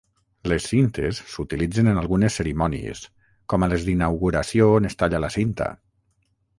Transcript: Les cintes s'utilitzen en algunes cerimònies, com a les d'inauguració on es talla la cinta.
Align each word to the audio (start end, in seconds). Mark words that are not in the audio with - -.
Les 0.51 0.63
cintes 0.69 1.19
s'utilitzen 1.33 1.91
en 1.91 1.99
algunes 2.03 2.39
cerimònies, 2.41 3.05
com 3.55 3.69
a 3.69 3.73
les 3.75 3.87
d'inauguració 3.91 4.75
on 4.83 4.93
es 4.95 5.01
talla 5.03 5.25
la 5.27 5.35
cinta. 5.41 5.75